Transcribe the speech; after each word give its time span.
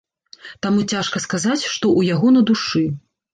Таму 0.65 0.85
цяжка 0.93 1.21
сказаць, 1.25 1.59
што 1.65 1.75
ў 1.75 2.01
яго 2.17 2.33
на 2.39 2.45
душы. 2.53 2.83